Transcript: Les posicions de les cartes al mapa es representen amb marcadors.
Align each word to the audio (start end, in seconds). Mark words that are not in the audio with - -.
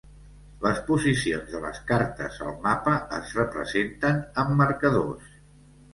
Les 0.61 0.79
posicions 0.87 1.51
de 1.57 1.61
les 1.65 1.81
cartes 1.91 2.39
al 2.47 2.57
mapa 2.65 2.95
es 3.21 3.35
representen 3.41 4.19
amb 4.45 4.57
marcadors. 4.63 5.29